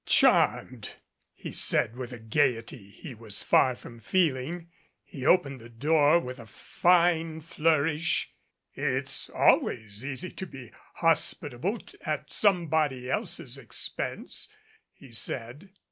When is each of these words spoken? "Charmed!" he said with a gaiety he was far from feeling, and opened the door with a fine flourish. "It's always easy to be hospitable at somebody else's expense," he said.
"Charmed!" 0.07 0.95
he 1.31 1.51
said 1.51 1.95
with 1.95 2.11
a 2.11 2.17
gaiety 2.17 2.89
he 2.89 3.13
was 3.13 3.43
far 3.43 3.75
from 3.75 3.99
feeling, 3.99 4.67
and 5.13 5.23
opened 5.25 5.59
the 5.61 5.69
door 5.69 6.19
with 6.19 6.39
a 6.39 6.47
fine 6.47 7.39
flourish. 7.39 8.33
"It's 8.73 9.29
always 9.29 10.03
easy 10.03 10.31
to 10.31 10.47
be 10.47 10.71
hospitable 10.95 11.81
at 12.03 12.33
somebody 12.33 13.11
else's 13.11 13.59
expense," 13.59 14.47
he 14.91 15.11
said. 15.11 15.69